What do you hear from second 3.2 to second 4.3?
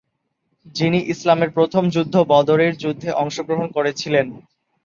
অংশগ্রহণ করেছিলেন।